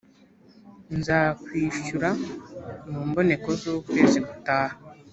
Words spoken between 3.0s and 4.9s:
mboneko z’ ukwezi gutaha